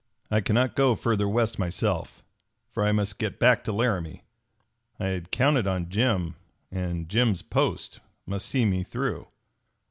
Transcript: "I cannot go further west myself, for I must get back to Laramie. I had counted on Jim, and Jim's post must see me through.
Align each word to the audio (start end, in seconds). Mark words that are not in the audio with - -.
"I 0.31 0.41
cannot 0.41 0.75
go 0.75 0.95
further 0.95 1.27
west 1.29 1.59
myself, 1.59 2.23
for 2.71 2.83
I 2.83 2.91
must 2.91 3.19
get 3.19 3.37
back 3.37 3.63
to 3.65 3.71
Laramie. 3.71 4.23
I 4.99 5.09
had 5.09 5.29
counted 5.29 5.67
on 5.67 5.89
Jim, 5.89 6.37
and 6.71 7.07
Jim's 7.07 7.43
post 7.43 7.99
must 8.25 8.47
see 8.47 8.65
me 8.65 8.83
through. 8.83 9.27